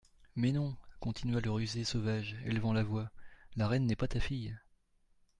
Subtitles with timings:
[0.35, 0.75] Mais non!
[0.99, 3.11] continua le rusé sauvage élevant la voix,
[3.55, 4.57] la reine n'est pas ta fille.